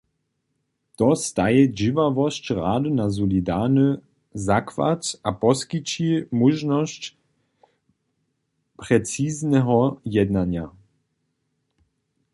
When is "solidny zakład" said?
3.15-5.01